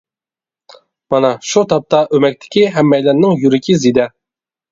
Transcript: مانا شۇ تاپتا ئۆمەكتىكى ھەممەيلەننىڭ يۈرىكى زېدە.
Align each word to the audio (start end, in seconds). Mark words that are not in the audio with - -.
مانا 1.15 1.29
شۇ 1.49 1.61
تاپتا 1.73 1.99
ئۆمەكتىكى 2.17 2.65
ھەممەيلەننىڭ 2.77 3.37
يۈرىكى 3.43 3.79
زېدە. 3.85 4.09